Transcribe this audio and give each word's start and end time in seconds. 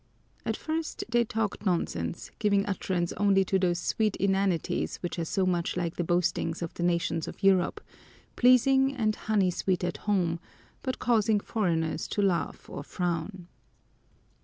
At 0.47 0.57
first 0.57 1.03
they 1.09 1.23
talked 1.23 1.63
nonsense, 1.63 2.31
giving 2.39 2.65
utterance 2.65 3.13
only 3.17 3.45
to 3.45 3.59
those 3.59 3.77
sweet 3.77 4.15
inanities 4.15 4.95
which 4.97 5.19
are 5.19 5.25
so 5.25 5.45
much 5.45 5.77
like 5.77 5.95
the 5.95 6.03
boastings 6.03 6.63
of 6.63 6.73
the 6.73 6.81
nations 6.81 7.27
of 7.27 7.43
Europe 7.43 7.79
pleasing 8.35 8.95
and 8.95 9.15
honey 9.15 9.51
sweet 9.51 9.83
at 9.83 9.97
home, 9.97 10.39
but 10.81 10.97
causing 10.97 11.39
foreigners 11.39 12.07
to 12.07 12.23
laugh 12.23 12.67
or 12.67 12.81
frown. 12.83 13.45